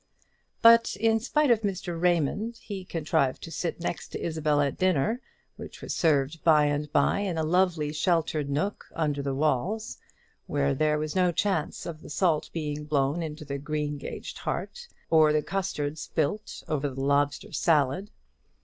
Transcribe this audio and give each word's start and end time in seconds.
But, 0.63 0.95
in 0.99 1.19
spite 1.19 1.51
of 1.51 1.61
Mr. 1.61 2.01
Raymond, 2.01 2.57
he 2.57 2.83
contrived 2.85 3.43
to 3.43 3.51
sit 3.51 3.79
next 3.79 4.15
Isabel 4.15 4.59
at 4.59 4.75
dinner, 4.79 5.21
which 5.57 5.79
was 5.79 5.93
served 5.93 6.43
by 6.43 6.65
and 6.65 6.91
by 6.91 7.19
in 7.19 7.37
a 7.37 7.43
lovely 7.43 7.93
sheltered 7.93 8.49
nook 8.49 8.87
under 8.95 9.21
the 9.21 9.35
walls, 9.35 9.99
where 10.47 10.73
there 10.73 10.97
was 10.97 11.15
no 11.15 11.31
chance 11.31 11.85
of 11.85 12.01
the 12.01 12.09
salt 12.09 12.49
being 12.51 12.85
blown 12.85 13.21
into 13.21 13.45
the 13.45 13.59
greengage 13.59 14.33
tart, 14.33 14.87
or 15.11 15.31
the 15.31 15.43
custard 15.43 15.99
spilt 15.99 16.63
over 16.67 16.89
the 16.89 16.99
lobster 16.99 17.51
salad. 17.51 18.09